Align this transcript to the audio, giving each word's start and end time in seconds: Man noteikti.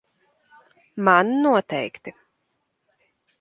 Man 1.05 1.27
noteikti. 1.43 2.11